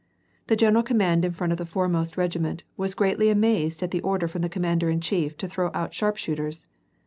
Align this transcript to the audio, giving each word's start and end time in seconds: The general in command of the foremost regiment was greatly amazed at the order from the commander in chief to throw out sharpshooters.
The 0.47 0.55
general 0.55 0.79
in 0.79 0.87
command 0.87 1.25
of 1.25 1.37
the 1.57 1.63
foremost 1.67 2.17
regiment 2.17 2.63
was 2.75 2.95
greatly 2.95 3.29
amazed 3.29 3.83
at 3.83 3.91
the 3.91 4.01
order 4.01 4.27
from 4.27 4.41
the 4.41 4.49
commander 4.49 4.89
in 4.89 4.99
chief 4.99 5.37
to 5.37 5.47
throw 5.47 5.69
out 5.75 5.93
sharpshooters. 5.93 6.67